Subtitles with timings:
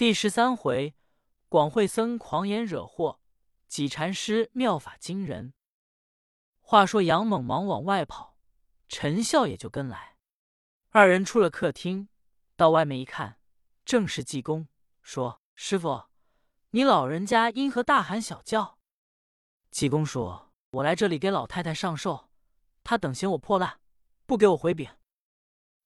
[0.00, 0.96] 第十三回，
[1.50, 3.20] 广惠僧狂言惹祸，
[3.68, 5.52] 几禅师妙法惊人。
[6.62, 8.38] 话说杨猛忙往外跑，
[8.88, 10.16] 陈笑也就跟来。
[10.88, 12.08] 二人出了客厅，
[12.56, 13.38] 到外面一看，
[13.84, 14.68] 正是济公，
[15.02, 16.04] 说：“师傅，
[16.70, 18.78] 你老人家因何大喊小叫？”
[19.70, 22.30] 济公说：“我来这里给老太太上寿，
[22.82, 23.78] 她等嫌我破烂，
[24.24, 24.88] 不给我回禀。”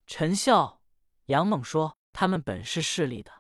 [0.07, 0.81] 陈笑、
[1.25, 3.33] 杨猛说：“他们本是势利的。”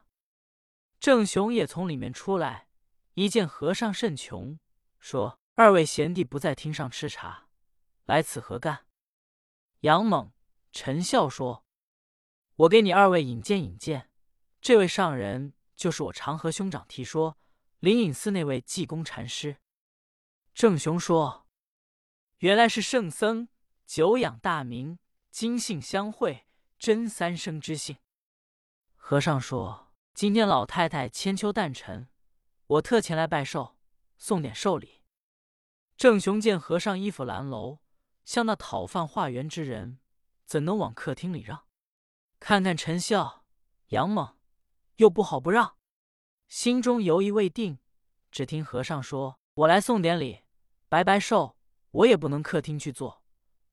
[1.04, 2.66] 郑雄也从里面出来，
[3.12, 4.58] 一见和尚甚穷，
[4.98, 7.46] 说：“二位贤弟不在厅上吃茶，
[8.06, 8.86] 来此何干？”
[9.80, 10.32] 杨猛、
[10.72, 11.66] 陈笑说
[12.56, 14.08] ：“我给你二位引荐引荐，
[14.62, 17.36] 这位上人就是我长河兄长提说
[17.80, 19.58] 灵隐寺那位济公禅师。”
[20.54, 21.46] 郑雄说
[22.40, 23.48] ：“原来是圣僧，
[23.84, 24.98] 久仰大名，
[25.30, 26.46] 今幸相会，
[26.78, 27.98] 真三生之幸。”
[28.96, 29.83] 和尚说。
[30.14, 32.06] 今天老太太千秋诞辰，
[32.68, 33.76] 我特前来拜寿，
[34.16, 35.02] 送点寿礼。
[35.96, 37.80] 郑雄见和尚衣服褴褛，
[38.24, 39.98] 像那讨饭化缘之人，
[40.46, 41.66] 怎能往客厅里让？
[42.38, 43.44] 看看陈笑、
[43.88, 44.36] 杨猛，
[44.96, 45.78] 又不好不让，
[46.46, 47.80] 心中犹疑未定。
[48.30, 50.44] 只听和尚说：“我来送点礼，
[50.88, 51.56] 白白寿，
[51.90, 53.24] 我也不能客厅去坐。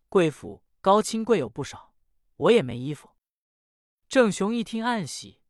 [0.09, 1.94] 贵府高亲贵有不少，
[2.38, 3.11] 我也没衣服。”
[4.09, 5.41] 郑雄一听，暗喜。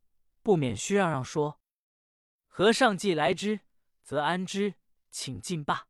[0.42, 1.60] 不免虚让让说
[2.46, 3.60] ：“和尚既来之，
[4.02, 4.74] 则安之，
[5.10, 5.86] 请进罢。”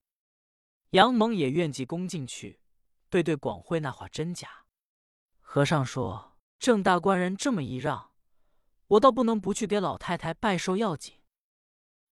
[0.90, 2.60] 杨蒙也愿济恭进去，
[3.08, 4.66] 对对广惠那话真假。
[5.40, 8.12] 和尚说：“郑大官人这么一让，
[8.88, 11.14] 我倒不能不去给老太太拜寿要紧。”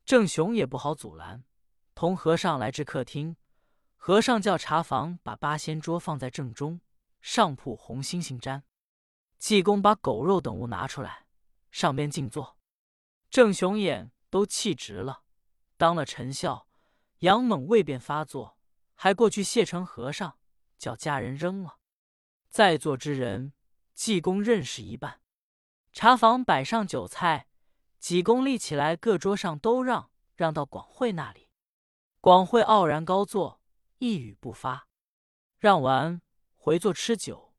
[0.06, 1.44] 郑雄也不好阻拦，
[1.94, 3.36] 同和尚来至客厅。
[3.96, 6.80] 和尚叫茶房把八仙桌放在正中，
[7.20, 8.62] 上铺红星星毡。
[9.36, 11.26] 济公把狗肉等物拿出来。
[11.70, 12.58] 上边静坐，
[13.30, 15.22] 郑雄眼都气直了。
[15.76, 16.68] 当了陈笑、
[17.20, 18.58] 杨猛未便发作，
[18.94, 20.38] 还过去谢成和尚，
[20.76, 21.78] 叫家人扔了。
[22.50, 23.52] 在座之人，
[23.94, 25.20] 济公认识一半。
[25.92, 27.48] 茶房摆上酒菜，
[27.98, 31.48] 济公立起来，各桌上都让，让到广惠那里。
[32.20, 33.62] 广惠傲然高坐，
[33.98, 34.88] 一语不发。
[35.58, 36.20] 让完，
[36.56, 37.54] 回坐吃酒。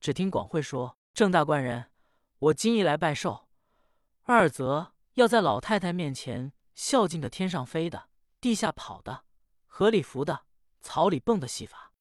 [0.00, 1.90] 只听广惠说：“郑大官人，
[2.38, 3.48] 我今日来拜寿。”
[4.30, 8.08] 二则要在老太太面前孝敬的天上飞的、
[8.40, 9.24] 地下跑的、
[9.66, 10.46] 河里浮的、
[10.80, 11.92] 草里蹦的戏法，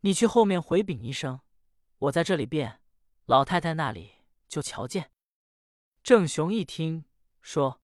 [0.00, 1.40] 你去后面回禀一声，
[1.98, 2.82] 我在这里变，
[3.24, 4.12] 老太太那里
[4.46, 5.10] 就瞧见。
[6.02, 7.06] 郑雄一听
[7.40, 7.80] 说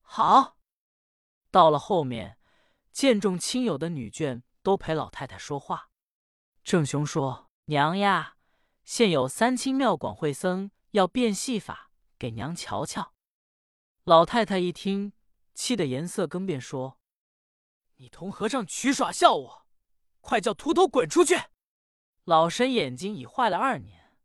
[0.00, 0.56] 好，
[1.50, 2.38] 到了后面，
[2.92, 5.90] 见众亲友的女眷都陪老太太说话。
[6.64, 8.36] 郑雄说：“娘呀，
[8.84, 11.85] 现有三清庙广会僧要变戏法。”
[12.18, 13.14] 给娘瞧瞧。
[14.04, 15.12] 老太太一听，
[15.54, 16.98] 气得颜色更变，说
[17.96, 19.66] ：“你同和尚取耍笑我，
[20.20, 21.36] 快叫秃头滚出去！
[22.24, 24.16] 老身眼睛已坏了二年，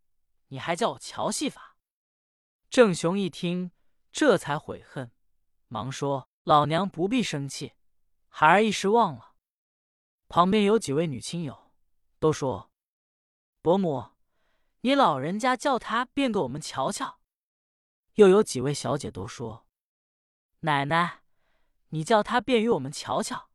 [0.47, 1.78] 你还叫我瞧戏法？”
[2.69, 3.72] 郑雄一听，
[4.12, 5.12] 这才悔恨，
[5.68, 7.74] 忙说：“老娘不必生气，
[8.28, 9.35] 孩儿一时忘了。”
[10.30, 11.74] 旁边有几位女亲友
[12.18, 12.72] 都说
[13.62, 14.12] ：“伯母，
[14.81, 17.19] 你老人家叫他变给我们瞧瞧。”
[18.22, 19.66] 又有几位小姐都说
[20.62, 21.24] ：“奶奶，
[21.90, 23.50] 你叫他便与我们瞧瞧。”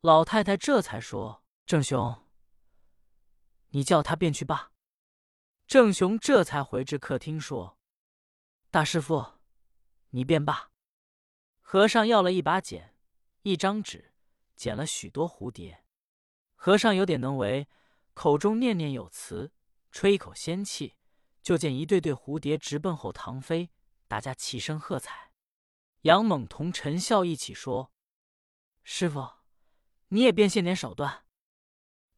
[0.00, 2.24] 老太太这才说：“郑雄，
[3.70, 4.70] 你叫他便去罢。”
[5.66, 7.76] 郑雄这才回至客厅说
[8.70, 9.40] ：“大师傅，
[10.10, 10.70] 你便罢。”
[11.60, 12.94] 和尚要了一把剪，
[13.42, 14.14] 一张纸，
[14.54, 15.84] 剪了许多蝴蝶。
[16.54, 17.66] 和尚有点能为，
[18.12, 19.50] 口中念念有词，
[19.90, 20.94] 吹一口仙气。
[21.44, 23.70] 就见一对对蝴蝶直奔后堂飞，
[24.08, 25.30] 大家齐声喝彩。
[26.00, 27.92] 杨猛同陈笑一起说
[28.82, 29.30] ：“师傅，
[30.08, 31.26] 你也变现点手段。”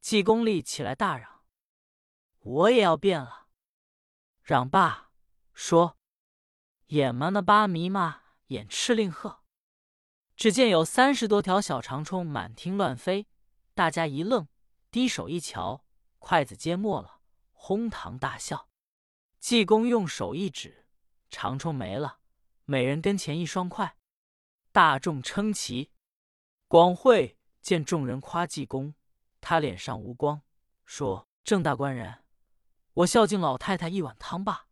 [0.01, 1.43] 济公立起来大嚷
[2.39, 3.49] ：“我也要变了！”
[4.45, 5.11] 嚷罢
[5.53, 5.99] 说
[6.95, 9.43] ：“眼嘛那巴迷嘛，眼赤令鹤。”
[10.37, 13.27] 只见有三十多条小长虫满厅乱飞，
[13.75, 14.47] 大家一愣，
[14.93, 15.85] 低手一瞧，
[16.21, 18.69] 筷子皆没了，哄堂大笑。
[19.47, 20.89] 济公用手一指，
[21.31, 22.19] 长虫没了，
[22.65, 23.97] 每人跟前一双筷。
[24.73, 25.93] 大众称奇。
[26.67, 28.97] 广惠见众人夸济公，
[29.41, 30.43] 他脸上无光，
[30.85, 32.25] 说：“郑大官人，
[32.93, 34.67] 我孝敬老太太一碗汤吧。”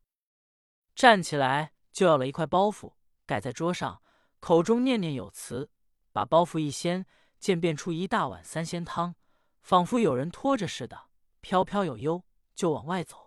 [0.97, 2.95] 站起来就要了一块包袱，
[3.25, 4.03] 盖在桌上，
[4.41, 5.71] 口中念念有词，
[6.11, 7.07] 把包袱一掀，
[7.39, 9.15] 见变出一大碗三鲜汤，
[9.63, 11.11] 仿佛有人拖着似的，
[11.41, 12.25] 飘飘有悠，
[12.57, 13.24] 就往外走。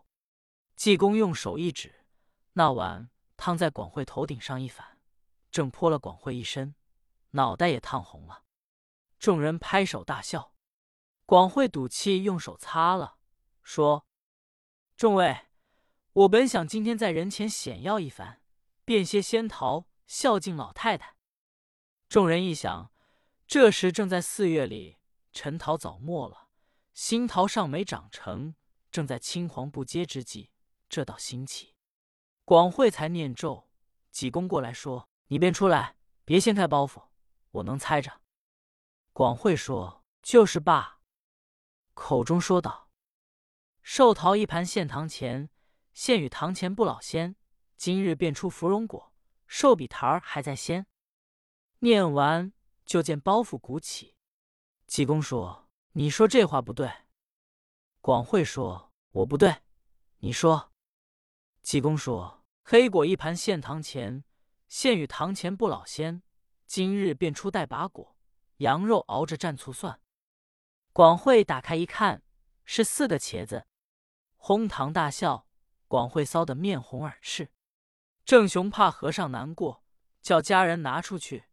[0.77, 2.05] 济公用手一指，
[2.53, 4.99] 那碗汤在广惠头顶上一反，
[5.49, 6.75] 正泼了广惠一身，
[7.31, 8.43] 脑袋也烫红了。
[9.17, 10.53] 众人拍手大笑。
[11.25, 13.17] 广惠赌气用手擦了，
[13.63, 14.05] 说
[14.95, 15.47] ：“众位，
[16.13, 18.43] 我本想今天在人前显耀一番，
[18.85, 21.15] 变些仙桃，孝敬老太太。”
[22.07, 22.93] 众人一想，
[23.47, 24.99] 这时正在四月里，
[25.33, 26.49] 陈桃早没了，
[26.93, 28.53] 新桃尚没长成，
[28.91, 30.51] 正在青黄不接之际，
[30.89, 31.75] 这倒新奇。
[32.45, 33.69] 广惠才念咒，
[34.09, 37.07] 济公过来说：“你便出来，别掀开包袱，
[37.51, 38.21] 我能猜着。”
[39.11, 41.01] 广惠说：“就是罢。”
[41.93, 42.89] 口中说道
[43.83, 45.49] ：“寿桃一盘献堂前，
[45.93, 47.35] 献与堂前不老仙。
[47.75, 49.13] 今日变出芙蓉果，
[49.45, 50.87] 寿比坛儿还在先。”
[51.79, 52.53] 念完，
[52.85, 54.15] 就见包袱鼓起。
[54.87, 56.89] 济公说：“你说这话不对。”
[57.99, 59.63] 广惠说：“我不对，
[60.19, 60.71] 你说。”
[61.67, 64.23] 济公说：“黑果一盘献堂前，
[64.69, 66.23] 献与堂前不老仙。
[66.65, 68.15] 今日便出带把果，
[68.59, 69.99] 羊肉熬着蘸醋蒜。”
[70.93, 72.23] 广惠打开一看，
[72.63, 73.67] 是四个茄子，
[74.37, 75.45] 哄堂大笑。
[75.89, 77.51] 广惠臊得面红耳赤。
[78.23, 79.83] 郑雄怕和尚难过，
[80.21, 81.47] 叫家人拿出去。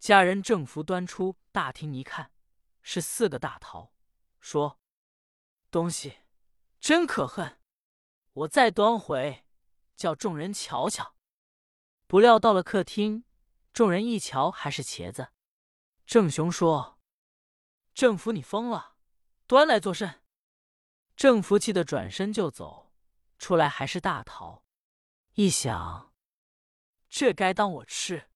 [0.00, 2.32] 家人正福端出大厅一看，
[2.82, 3.92] 是四个大桃，
[4.40, 4.80] 说
[5.70, 6.16] ：“东西
[6.80, 7.60] 真可恨，
[8.32, 9.44] 我再端回，
[10.00, 11.14] 叫众人瞧瞧。”
[12.08, 13.24] 不料到了客厅，
[13.74, 15.28] 众人一瞧，还是茄子。
[16.06, 16.98] 郑雄说
[17.92, 18.96] ：“郑福，你疯了！”
[19.46, 20.24] 端来作甚？
[21.14, 22.94] 郑福气的转身就走，
[23.38, 24.64] 出来还是大桃。
[25.34, 26.14] 一想，
[27.10, 28.30] 这该当我吃，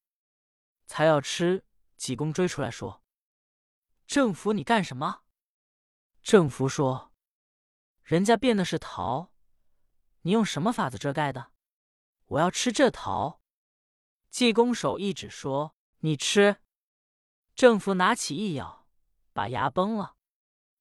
[0.87, 1.64] 才要吃。
[1.96, 3.02] 济公追出来说
[4.06, 5.22] ：“郑福，你干什么？”
[6.22, 7.12] 郑福说
[8.05, 9.32] ：“人家变的是桃，
[10.20, 11.53] 你用什么法子遮盖的？
[12.26, 13.40] 我要吃这桃。”
[14.30, 16.56] 济公手一指说：“你吃。”
[17.54, 18.88] 郑福拿起一咬，
[19.32, 20.16] 把牙崩了。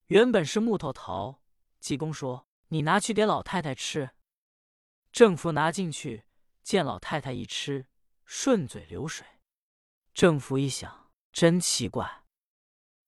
[0.07, 1.41] 原本是木头桃，
[1.79, 4.11] 济公说：“你拿去给老太太吃。”
[5.13, 6.25] 郑福拿进去，
[6.63, 7.87] 见老太太一吃，
[8.25, 9.27] 顺嘴流水。
[10.13, 12.23] 郑福一想，真奇怪，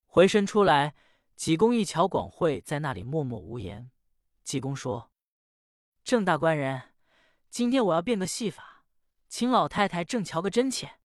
[0.06, 0.96] 回身出来，
[1.36, 3.90] 济公一瞧，广惠在那里默默无言。
[4.44, 5.12] 济公说
[6.04, 6.95] ：“郑大官人，
[7.56, 8.84] 今天我要变个戏法，
[9.30, 11.00] 请老太太正瞧个真切。”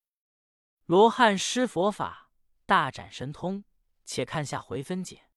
[0.84, 2.32] 罗汉施佛法，
[2.66, 3.62] 大展神通，
[4.04, 5.29] 且看下回分解。